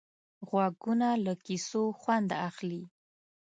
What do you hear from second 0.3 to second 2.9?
غوږونه له کیسو خوند اخلي